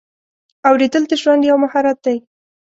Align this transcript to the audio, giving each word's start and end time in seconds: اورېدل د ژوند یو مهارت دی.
اورېدل 0.69 1.03
د 1.07 1.13
ژوند 1.21 1.41
یو 1.49 1.57
مهارت 1.63 1.97
دی. 2.05 2.17